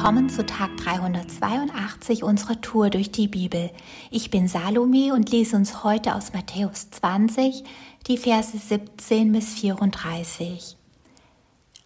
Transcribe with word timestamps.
willkommen 0.00 0.30
zu 0.30 0.46
Tag 0.46 0.78
382 0.78 2.24
unserer 2.24 2.58
Tour 2.62 2.88
durch 2.88 3.12
die 3.12 3.28
Bibel. 3.28 3.68
Ich 4.10 4.30
bin 4.30 4.48
Salome 4.48 5.12
und 5.12 5.30
lese 5.30 5.54
uns 5.56 5.84
heute 5.84 6.14
aus 6.14 6.32
Matthäus 6.32 6.88
20 6.88 7.64
die 8.06 8.16
Verse 8.16 8.56
17 8.56 9.30
bis 9.30 9.52
34. 9.60 10.78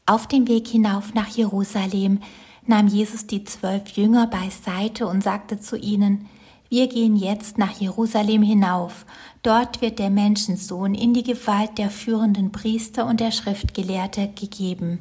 Auf 0.07 0.29
dem 0.29 0.47
Weg 0.47 0.69
hinauf 0.69 1.13
nach 1.13 1.27
Jerusalem 1.27 2.21
nahm 2.65 2.87
Jesus 2.87 3.27
die 3.27 3.43
zwölf 3.43 3.89
Jünger 3.97 4.29
beiseite 4.29 5.09
und 5.09 5.25
sagte 5.25 5.59
zu 5.59 5.77
ihnen, 5.77 6.29
wir 6.69 6.87
gehen 6.87 7.17
jetzt 7.17 7.59
nach 7.59 7.73
Jerusalem 7.73 8.45
hinauf. 8.45 9.07
Dort 9.43 9.81
wird 9.81 9.99
der 9.99 10.11
Menschensohn 10.11 10.95
in 10.95 11.15
die 11.15 11.25
Gewalt 11.25 11.79
der 11.79 11.91
führenden 11.91 12.53
Priester 12.53 13.07
und 13.07 13.19
der 13.19 13.33
Schriftgelehrte 13.33 14.29
gegeben. 14.29 15.01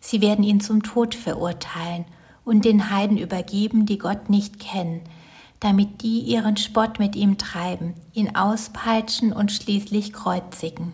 Sie 0.00 0.22
werden 0.22 0.44
ihn 0.44 0.62
zum 0.62 0.82
Tod 0.82 1.14
verurteilen 1.14 2.06
und 2.44 2.64
den 2.64 2.90
Heiden 2.90 3.18
übergeben, 3.18 3.86
die 3.86 3.98
Gott 3.98 4.30
nicht 4.30 4.60
kennen, 4.60 5.02
damit 5.60 6.02
die 6.02 6.20
ihren 6.20 6.56
Spott 6.56 6.98
mit 6.98 7.16
ihm 7.16 7.38
treiben, 7.38 7.94
ihn 8.12 8.36
auspeitschen 8.36 9.32
und 9.32 9.50
schließlich 9.50 10.12
kreuzigen. 10.12 10.92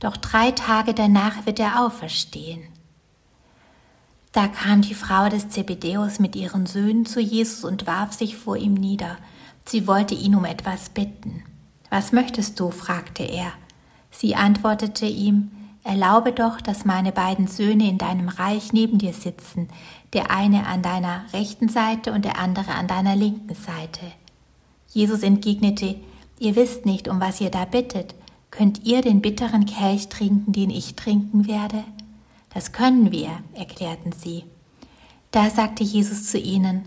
Doch 0.00 0.16
drei 0.16 0.50
Tage 0.50 0.94
danach 0.94 1.46
wird 1.46 1.60
er 1.60 1.84
auferstehen. 1.84 2.62
Da 4.32 4.48
kam 4.48 4.82
die 4.82 4.94
Frau 4.94 5.28
des 5.28 5.48
Zebedäus 5.48 6.18
mit 6.18 6.34
ihren 6.34 6.66
Söhnen 6.66 7.06
zu 7.06 7.20
Jesus 7.20 7.64
und 7.64 7.86
warf 7.86 8.12
sich 8.12 8.36
vor 8.36 8.56
ihm 8.56 8.74
nieder. 8.74 9.16
Sie 9.64 9.86
wollte 9.86 10.14
ihn 10.14 10.34
um 10.34 10.44
etwas 10.44 10.88
bitten. 10.88 11.44
Was 11.88 12.10
möchtest 12.10 12.58
du? 12.58 12.72
fragte 12.72 13.22
er. 13.22 13.52
Sie 14.10 14.34
antwortete 14.34 15.06
ihm, 15.06 15.52
Erlaube 15.84 16.32
doch, 16.32 16.62
dass 16.62 16.86
meine 16.86 17.12
beiden 17.12 17.46
Söhne 17.46 17.88
in 17.88 17.98
deinem 17.98 18.28
Reich 18.28 18.72
neben 18.72 18.98
dir 18.98 19.12
sitzen, 19.12 19.68
der 20.14 20.30
eine 20.30 20.66
an 20.66 20.82
deiner 20.82 21.24
rechten 21.34 21.68
Seite 21.68 22.12
und 22.12 22.24
der 22.24 22.38
andere 22.38 22.72
an 22.72 22.88
deiner 22.88 23.14
linken 23.14 23.54
Seite. 23.54 24.00
Jesus 24.88 25.22
entgegnete, 25.22 25.96
Ihr 26.38 26.56
wisst 26.56 26.84
nicht, 26.84 27.06
um 27.06 27.20
was 27.20 27.40
ihr 27.40 27.50
da 27.50 27.64
bittet. 27.64 28.14
Könnt 28.50 28.84
ihr 28.84 29.02
den 29.02 29.20
bitteren 29.20 29.66
Kelch 29.66 30.08
trinken, 30.08 30.52
den 30.52 30.70
ich 30.70 30.96
trinken 30.96 31.46
werde? 31.46 31.84
Das 32.52 32.72
können 32.72 33.12
wir, 33.12 33.30
erklärten 33.54 34.12
sie. 34.12 34.44
Da 35.30 35.50
sagte 35.50 35.84
Jesus 35.84 36.26
zu 36.26 36.38
ihnen, 36.38 36.86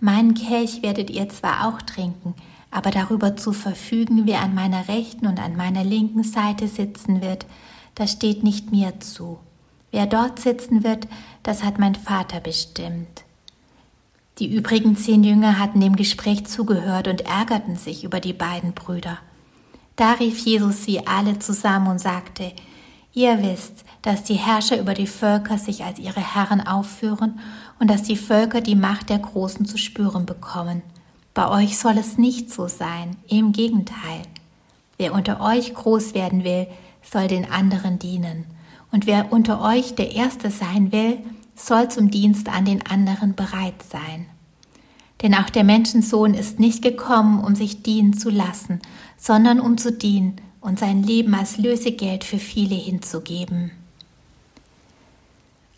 Meinen 0.00 0.34
Kelch 0.34 0.82
werdet 0.82 1.10
ihr 1.10 1.28
zwar 1.30 1.66
auch 1.66 1.80
trinken, 1.80 2.34
aber 2.70 2.90
darüber 2.90 3.36
zu 3.36 3.52
verfügen, 3.52 4.22
wer 4.26 4.42
an 4.42 4.54
meiner 4.54 4.88
rechten 4.88 5.26
und 5.26 5.40
an 5.40 5.56
meiner 5.56 5.84
linken 5.84 6.22
Seite 6.22 6.68
sitzen 6.68 7.22
wird, 7.22 7.46
das 7.96 8.12
steht 8.12 8.44
nicht 8.44 8.70
mir 8.70 9.00
zu. 9.00 9.38
Wer 9.90 10.06
dort 10.06 10.38
sitzen 10.38 10.84
wird, 10.84 11.08
das 11.42 11.64
hat 11.64 11.78
mein 11.78 11.96
Vater 11.96 12.38
bestimmt. 12.38 13.24
Die 14.38 14.54
übrigen 14.54 14.96
zehn 14.96 15.24
Jünger 15.24 15.58
hatten 15.58 15.80
dem 15.80 15.96
Gespräch 15.96 16.46
zugehört 16.46 17.08
und 17.08 17.22
ärgerten 17.22 17.76
sich 17.76 18.04
über 18.04 18.20
die 18.20 18.34
beiden 18.34 18.72
Brüder. 18.72 19.18
Da 19.96 20.12
rief 20.12 20.38
Jesus 20.44 20.84
sie 20.84 21.06
alle 21.06 21.38
zusammen 21.38 21.88
und 21.88 21.98
sagte, 21.98 22.52
Ihr 23.14 23.42
wisst, 23.42 23.86
dass 24.02 24.24
die 24.24 24.34
Herrscher 24.34 24.78
über 24.78 24.92
die 24.92 25.06
Völker 25.06 25.56
sich 25.56 25.84
als 25.84 25.98
ihre 25.98 26.20
Herren 26.20 26.60
aufführen 26.60 27.40
und 27.80 27.88
dass 27.88 28.02
die 28.02 28.18
Völker 28.18 28.60
die 28.60 28.74
Macht 28.74 29.08
der 29.08 29.18
Großen 29.18 29.64
zu 29.64 29.78
spüren 29.78 30.26
bekommen. 30.26 30.82
Bei 31.32 31.48
euch 31.48 31.78
soll 31.78 31.96
es 31.96 32.18
nicht 32.18 32.52
so 32.52 32.68
sein, 32.68 33.16
im 33.26 33.52
Gegenteil. 33.52 34.20
Wer 34.98 35.14
unter 35.14 35.40
euch 35.40 35.72
groß 35.72 36.12
werden 36.12 36.44
will, 36.44 36.66
soll 37.10 37.28
den 37.28 37.50
anderen 37.50 37.98
dienen. 37.98 38.44
Und 38.92 39.06
wer 39.06 39.32
unter 39.32 39.60
euch 39.62 39.94
der 39.94 40.12
Erste 40.12 40.50
sein 40.50 40.92
will, 40.92 41.18
soll 41.54 41.90
zum 41.90 42.10
Dienst 42.10 42.48
an 42.48 42.64
den 42.64 42.86
anderen 42.86 43.34
bereit 43.34 43.82
sein. 43.90 44.26
Denn 45.22 45.34
auch 45.34 45.48
der 45.48 45.64
Menschensohn 45.64 46.34
ist 46.34 46.60
nicht 46.60 46.82
gekommen, 46.82 47.42
um 47.42 47.54
sich 47.54 47.82
dienen 47.82 48.12
zu 48.12 48.28
lassen, 48.28 48.80
sondern 49.16 49.60
um 49.60 49.78
zu 49.78 49.92
dienen 49.92 50.36
und 50.60 50.78
sein 50.78 51.02
Leben 51.02 51.34
als 51.34 51.56
Lösegeld 51.56 52.24
für 52.24 52.38
viele 52.38 52.74
hinzugeben. 52.74 53.70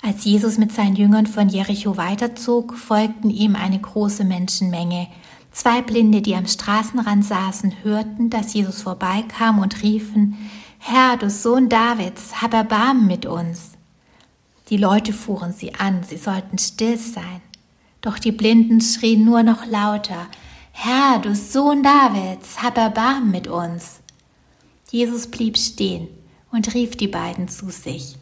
Als 0.02 0.24
Jesus 0.24 0.58
mit 0.58 0.72
seinen 0.72 0.96
Jüngern 0.96 1.26
von 1.26 1.48
Jericho 1.48 1.96
weiterzog, 1.96 2.74
folgten 2.74 3.30
ihm 3.30 3.56
eine 3.56 3.78
große 3.78 4.24
Menschenmenge. 4.24 5.08
Zwei 5.52 5.82
Blinde, 5.82 6.22
die 6.22 6.36
am 6.36 6.46
Straßenrand 6.46 7.24
saßen, 7.24 7.82
hörten, 7.82 8.30
dass 8.30 8.54
Jesus 8.54 8.82
vorbeikam 8.82 9.58
und 9.58 9.82
riefen, 9.82 10.36
Herr, 10.78 11.16
du 11.16 11.28
Sohn 11.28 11.68
Davids, 11.68 12.40
hab 12.40 12.54
Erbarmen 12.54 13.06
mit 13.06 13.26
uns. 13.26 13.72
Die 14.70 14.76
Leute 14.76 15.12
fuhren 15.12 15.52
sie 15.52 15.74
an, 15.74 16.02
sie 16.02 16.16
sollten 16.16 16.58
still 16.58 16.96
sein. 16.96 17.40
Doch 18.00 18.18
die 18.18 18.32
Blinden 18.32 18.80
schrien 18.80 19.24
nur 19.24 19.42
noch 19.42 19.66
lauter, 19.66 20.26
Herr, 20.72 21.18
du 21.18 21.34
Sohn 21.34 21.82
Davids, 21.82 22.62
hab 22.62 22.78
Erbarmen 22.78 23.32
mit 23.32 23.48
uns. 23.48 24.00
Jesus 24.90 25.26
blieb 25.26 25.58
stehen 25.58 26.06
und 26.52 26.72
rief 26.72 26.96
die 26.96 27.08
beiden 27.08 27.48
zu 27.48 27.70
sich. 27.70 28.16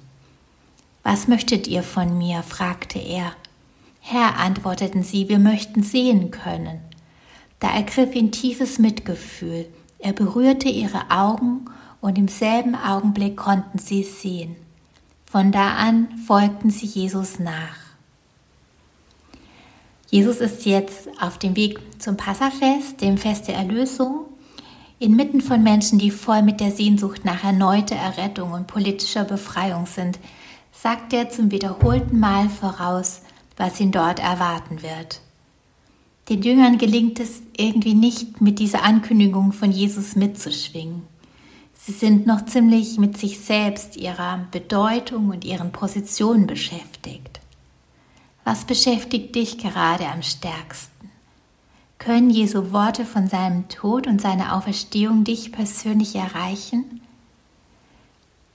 Was 1.03 1.29
möchtet 1.29 1.67
ihr 1.67 1.83
von 1.83 2.17
mir? 2.17 2.43
fragte 2.43 2.99
er. 2.99 3.33
Herr, 4.01 4.39
antworteten 4.39 5.03
sie, 5.03 5.29
wir 5.29 5.39
möchten 5.39 5.83
sehen 5.83 6.31
können. 6.31 6.81
Da 7.61 7.75
ergriff 7.75 8.15
ihn 8.15 8.33
tiefes 8.33 8.79
Mitgefühl. 8.79 9.67
Er 9.99 10.13
berührte 10.13 10.69
ihre 10.69 11.11
Augen 11.11 11.67
und 12.07 12.17
im 12.19 12.29
selben 12.29 12.77
Augenblick 12.77 13.37
konnten 13.37 13.79
sie 13.79 14.03
es 14.03 14.23
sehen. 14.23 14.55
Von 15.25 15.51
da 15.51 15.75
an 15.75 16.07
folgten 16.25 16.71
sie 16.71 16.87
Jesus 16.87 17.41
nach. 17.41 17.77
Jesus 20.09 20.37
ist 20.37 20.65
jetzt 20.67 21.09
auf 21.21 21.37
dem 21.37 21.57
Weg 21.57 21.81
zum 22.01 22.17
Passafest, 22.17 23.01
dem 23.01 23.19
Fest 23.19 23.49
der 23.49 23.57
Erlösung, 23.57 24.27
inmitten 25.01 25.41
von 25.41 25.65
Menschen, 25.65 25.99
die 25.99 26.13
voll 26.13 26.43
mit 26.43 26.61
der 26.61 26.71
Sehnsucht 26.71 27.25
nach 27.25 27.43
erneuter 27.43 27.97
Errettung 27.97 28.53
und 28.53 28.69
politischer 28.69 29.25
Befreiung 29.25 29.87
sind, 29.87 30.21
sagt 30.71 31.13
er 31.13 31.29
zum 31.29 31.51
wiederholten 31.51 32.21
Mal 32.21 32.49
voraus, 32.49 33.23
was 33.57 33.81
ihn 33.81 33.91
dort 33.91 34.21
erwarten 34.21 34.81
wird. 34.81 35.23
Den 36.29 36.43
Jüngern 36.43 36.79
gelingt 36.79 37.19
es 37.19 37.43
irgendwie 37.57 37.95
nicht, 37.95 38.41
mit 38.41 38.61
dieser 38.61 38.85
Ankündigung 38.85 39.51
von 39.51 39.73
Jesus 39.73 40.15
mitzuschwingen. 40.15 41.16
Sie 41.87 41.93
sind 41.93 42.27
noch 42.27 42.45
ziemlich 42.45 42.99
mit 42.99 43.17
sich 43.17 43.39
selbst, 43.39 43.97
ihrer 43.97 44.41
Bedeutung 44.51 45.29
und 45.29 45.45
ihren 45.45 45.71
Positionen 45.71 46.49
beschäftigt. 46.49 47.39
Was 48.43 48.65
beschäftigt 48.65 49.37
dich 49.37 49.57
gerade 49.59 50.09
am 50.09 50.21
stärksten? 50.25 51.13
Können 51.99 52.31
Jesu 52.31 52.73
Worte 52.73 53.05
von 53.05 53.29
seinem 53.29 53.69
Tod 53.69 54.09
und 54.09 54.21
seiner 54.21 54.57
Auferstehung 54.57 55.23
dich 55.23 55.53
persönlich 55.53 56.17
erreichen? 56.17 57.03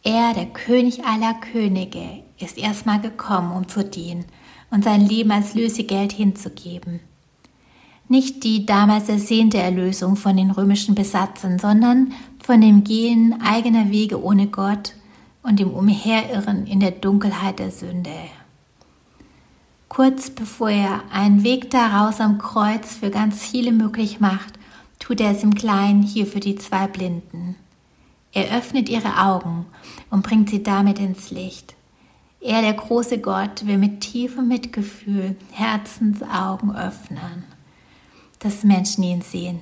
Er, 0.03 0.33
der 0.33 0.47
König 0.47 1.05
aller 1.05 1.35
Könige, 1.35 2.23
ist 2.37 2.57
erstmal 2.57 2.99
gekommen, 2.99 3.53
um 3.53 3.69
zu 3.69 3.85
dienen 3.85 4.25
und 4.71 4.83
sein 4.83 4.99
Leben 4.99 5.31
als 5.31 5.53
Lösegeld 5.53 6.11
hinzugeben 6.11 6.99
nicht 8.11 8.43
die 8.43 8.65
damals 8.65 9.07
ersehnte 9.07 9.57
Erlösung 9.57 10.17
von 10.17 10.35
den 10.35 10.51
römischen 10.51 10.95
Besatzern, 10.95 11.59
sondern 11.59 12.11
von 12.43 12.61
dem 12.61 12.83
Gehen 12.83 13.41
eigener 13.41 13.91
Wege 13.91 14.23
ohne 14.23 14.47
Gott 14.47 14.93
und 15.43 15.59
dem 15.59 15.71
Umherirren 15.71 16.67
in 16.67 16.79
der 16.79 16.91
Dunkelheit 16.91 17.59
der 17.59 17.71
Sünde. 17.71 18.13
Kurz 19.89 20.29
bevor 20.29 20.69
er 20.69 21.01
einen 21.11 21.43
Weg 21.43 21.69
daraus 21.69 22.19
am 22.19 22.37
Kreuz 22.37 22.95
für 22.95 23.09
ganz 23.09 23.43
viele 23.43 23.71
möglich 23.71 24.19
macht, 24.19 24.53
tut 24.99 25.19
er 25.19 25.31
es 25.31 25.43
im 25.43 25.55
Kleinen 25.55 26.03
hier 26.03 26.25
für 26.25 26.39
die 26.39 26.55
zwei 26.55 26.87
Blinden. 26.87 27.55
Er 28.31 28.57
öffnet 28.57 28.89
ihre 28.89 29.21
Augen 29.21 29.65
und 30.09 30.23
bringt 30.23 30.49
sie 30.49 30.63
damit 30.63 30.99
ins 30.99 31.31
Licht. 31.31 31.75
Er, 32.39 32.61
der 32.61 32.73
große 32.73 33.19
Gott, 33.19 33.65
will 33.65 33.77
mit 33.77 34.01
tiefem 34.01 34.47
Mitgefühl 34.47 35.35
Herzensaugen 35.51 36.75
öffnen 36.75 37.43
dass 38.41 38.63
Menschen 38.63 39.03
ihn 39.03 39.21
sehen. 39.21 39.61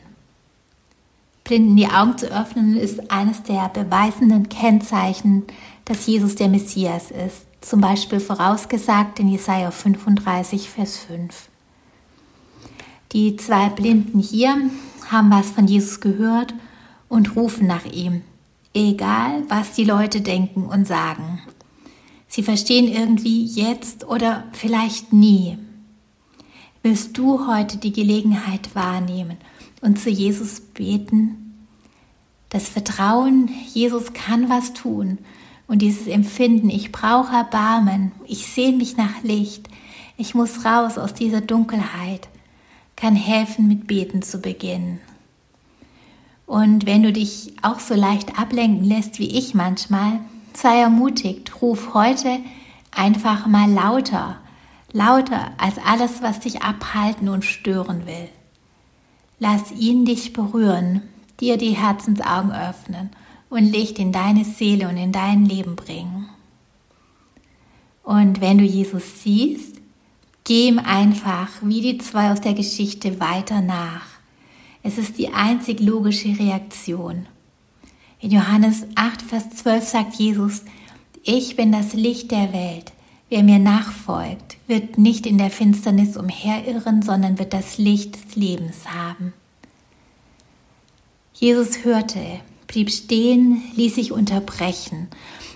Blinden 1.49 1.75
die 1.77 1.87
Augen 1.87 2.15
zu 2.15 2.27
öffnen, 2.27 2.77
ist 2.77 3.09
eines 3.09 3.41
der 3.41 3.69
beweisenden 3.69 4.49
Kennzeichen, 4.49 5.45
dass 5.83 6.05
Jesus 6.05 6.35
der 6.35 6.47
Messias 6.47 7.09
ist, 7.09 7.47
zum 7.61 7.81
Beispiel 7.81 8.19
vorausgesagt 8.19 9.19
in 9.19 9.29
Jesaja 9.29 9.71
35, 9.71 10.69
Vers 10.69 10.97
5. 10.97 11.49
Die 13.13 13.35
zwei 13.37 13.69
Blinden 13.69 14.19
hier 14.19 14.57
haben 15.09 15.31
was 15.31 15.49
von 15.49 15.65
Jesus 15.65 15.99
gehört 16.01 16.53
und 17.07 17.35
rufen 17.35 17.65
nach 17.65 17.85
ihm, 17.85 18.21
egal 18.75 19.41
was 19.47 19.71
die 19.71 19.85
Leute 19.85 20.21
denken 20.21 20.65
und 20.65 20.85
sagen. 20.85 21.41
Sie 22.27 22.43
verstehen 22.43 22.87
irgendwie 22.87 23.43
jetzt 23.43 24.07
oder 24.07 24.43
vielleicht 24.51 25.13
nie, 25.13 25.57
Willst 26.81 27.17
du 27.17 27.45
heute 27.45 27.75
die 27.75 27.91
Gelegenheit 27.91 28.73
wahrnehmen 28.73 29.35
und 29.81 29.99
zu 29.99 30.09
Jesus 30.09 30.59
beten? 30.59 31.67
Das 32.49 32.67
Vertrauen, 32.67 33.49
Jesus 33.73 34.13
kann 34.13 34.49
was 34.49 34.73
tun 34.73 35.19
und 35.67 35.81
dieses 35.83 36.07
Empfinden, 36.07 36.69
ich 36.69 36.91
brauche 36.91 37.35
Erbarmen, 37.35 38.11
ich 38.25 38.47
sehne 38.47 38.77
mich 38.77 38.97
nach 38.97 39.21
Licht, 39.23 39.69
Ich 40.21 40.35
muss 40.35 40.65
raus 40.65 40.97
aus 40.97 41.13
dieser 41.13 41.39
Dunkelheit, 41.39 42.27
kann 42.97 43.15
helfen, 43.15 43.69
mit 43.69 43.87
Beten 43.87 44.21
zu 44.21 44.41
beginnen. 44.41 44.99
Und 46.45 46.85
wenn 46.85 47.03
du 47.03 47.13
dich 47.13 47.53
auch 47.61 47.79
so 47.79 47.93
leicht 47.93 48.37
ablenken 48.37 48.83
lässt 48.83 49.19
wie 49.19 49.37
ich 49.37 49.53
manchmal, 49.53 50.19
sei 50.53 50.81
ermutigt, 50.81 51.61
ruf 51.61 51.93
heute 51.93 52.39
einfach 52.91 53.47
mal 53.47 53.71
lauter, 53.71 54.41
lauter 54.91 55.51
als 55.57 55.77
alles, 55.85 56.21
was 56.21 56.41
dich 56.41 56.63
abhalten 56.63 57.29
und 57.29 57.45
stören 57.45 58.05
will. 58.05 58.27
Lass 59.39 59.71
ihn 59.71 60.05
dich 60.05 60.33
berühren, 60.33 61.01
dir 61.39 61.57
die 61.57 61.71
Herzensaugen 61.71 62.51
öffnen 62.51 63.09
und 63.49 63.71
Licht 63.71 63.97
in 63.97 64.11
deine 64.11 64.43
Seele 64.45 64.89
und 64.89 64.97
in 64.97 65.11
dein 65.11 65.45
Leben 65.45 65.75
bringen. 65.75 66.29
Und 68.03 68.41
wenn 68.41 68.57
du 68.57 68.63
Jesus 68.63 69.23
siehst, 69.23 69.77
geh 70.43 70.67
ihm 70.67 70.79
einfach 70.79 71.49
wie 71.61 71.81
die 71.81 71.97
zwei 71.99 72.31
aus 72.31 72.41
der 72.41 72.53
Geschichte 72.53 73.19
weiter 73.19 73.61
nach. 73.61 74.05
Es 74.83 74.97
ist 74.97 75.17
die 75.17 75.33
einzig 75.33 75.79
logische 75.79 76.37
Reaktion. 76.37 77.27
In 78.19 78.31
Johannes 78.31 78.85
8, 78.95 79.21
Vers 79.21 79.49
12 79.51 79.87
sagt 79.87 80.15
Jesus, 80.15 80.63
ich 81.23 81.55
bin 81.55 81.71
das 81.71 81.93
Licht 81.93 82.31
der 82.31 82.51
Welt. 82.51 82.91
Wer 83.29 83.43
mir 83.43 83.59
nachfolgt, 83.59 84.57
wird 84.65 84.97
nicht 84.97 85.27
in 85.27 85.37
der 85.37 85.51
Finsternis 85.51 86.17
umherirren, 86.17 87.03
sondern 87.03 87.37
wird 87.37 87.53
das 87.53 87.77
Licht 87.77 88.15
des 88.15 88.35
Lebens 88.35 88.89
haben. 88.89 89.33
Jesus 91.35 91.85
hörte, 91.85 92.19
blieb 92.67 92.89
stehen, 92.89 93.61
ließ 93.75 93.95
sich 93.95 94.11
unterbrechen, 94.11 95.07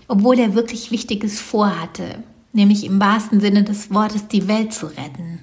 obwohl 0.07 0.37
er 0.37 0.53
wirklich 0.53 0.91
Wichtiges 0.91 1.41
vorhatte, 1.41 2.23
nämlich 2.53 2.85
im 2.85 2.99
wahrsten 3.01 3.41
Sinne 3.41 3.63
des 3.63 3.91
Wortes 3.91 4.27
die 4.27 4.47
Welt 4.47 4.71
zu 4.71 4.85
retten. 4.85 5.39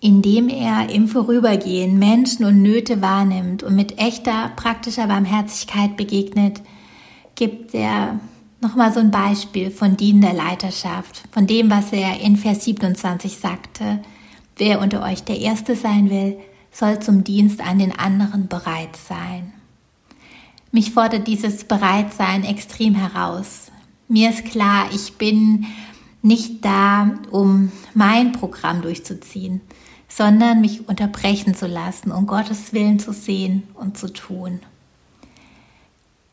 Indem 0.00 0.48
er 0.48 0.90
im 0.90 1.06
Vorübergehen 1.06 2.00
Menschen 2.00 2.44
und 2.44 2.60
Nöte 2.60 3.00
wahrnimmt 3.00 3.62
und 3.62 3.76
mit 3.76 3.98
echter 3.98 4.50
praktischer 4.56 5.06
Barmherzigkeit 5.06 5.96
begegnet, 5.96 6.60
gibt 7.36 7.72
er 7.74 8.18
Nochmal 8.62 8.92
so 8.92 9.00
ein 9.00 9.10
Beispiel 9.10 9.72
von 9.72 9.96
dienender 9.96 10.32
Leiterschaft, 10.32 11.24
von 11.32 11.48
dem, 11.48 11.68
was 11.68 11.92
er 11.92 12.20
in 12.20 12.36
Vers 12.36 12.64
27 12.64 13.36
sagte. 13.36 13.98
Wer 14.56 14.80
unter 14.80 15.02
euch 15.02 15.24
der 15.24 15.40
Erste 15.40 15.74
sein 15.74 16.10
will, 16.10 16.38
soll 16.70 17.00
zum 17.00 17.24
Dienst 17.24 17.60
an 17.60 17.80
den 17.80 17.90
anderen 17.90 18.46
bereit 18.46 18.94
sein. 18.94 19.52
Mich 20.70 20.92
fordert 20.92 21.26
dieses 21.26 21.64
Bereitsein 21.64 22.44
extrem 22.44 22.94
heraus. 22.94 23.72
Mir 24.06 24.30
ist 24.30 24.44
klar, 24.44 24.86
ich 24.94 25.14
bin 25.14 25.66
nicht 26.22 26.64
da, 26.64 27.16
um 27.32 27.72
mein 27.94 28.30
Programm 28.30 28.80
durchzuziehen, 28.80 29.60
sondern 30.06 30.60
mich 30.60 30.88
unterbrechen 30.88 31.56
zu 31.56 31.66
lassen, 31.66 32.12
um 32.12 32.28
Gottes 32.28 32.72
Willen 32.72 33.00
zu 33.00 33.12
sehen 33.12 33.64
und 33.74 33.98
zu 33.98 34.06
tun. 34.12 34.60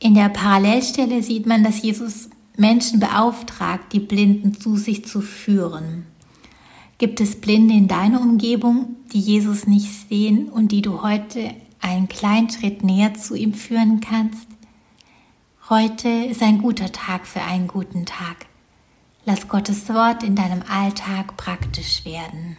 In 0.01 0.13
der 0.15 0.29
Parallelstelle 0.29 1.21
sieht 1.21 1.45
man, 1.45 1.63
dass 1.63 1.81
Jesus 1.81 2.29
Menschen 2.55 3.01
beauftragt, 3.01 3.91
die 3.91 3.99
Blinden 3.99 4.53
zu 4.53 4.77
sich 4.77 5.05
zu 5.05 5.19
führen. 5.19 6.05
Gibt 6.97 7.19
es 7.19 7.39
Blinde 7.39 7.73
in 7.73 7.89
deiner 7.89 8.21
Umgebung, 8.21 8.95
die 9.11 9.19
Jesus 9.19 9.67
nicht 9.67 10.07
sehen 10.07 10.49
und 10.49 10.71
die 10.71 10.81
du 10.81 11.01
heute 11.01 11.53
einen 11.81 12.07
kleinen 12.07 12.49
Schritt 12.49 12.83
näher 12.83 13.13
zu 13.13 13.35
ihm 13.35 13.53
führen 13.53 13.99
kannst? 13.99 14.47
Heute 15.69 16.09
ist 16.09 16.41
ein 16.41 16.61
guter 16.61 16.91
Tag 16.91 17.27
für 17.27 17.41
einen 17.41 17.67
guten 17.67 18.05
Tag. 18.05 18.47
Lass 19.25 19.47
Gottes 19.49 19.89
Wort 19.89 20.23
in 20.23 20.35
deinem 20.35 20.63
Alltag 20.69 21.35
praktisch 21.35 22.05
werden. 22.05 22.57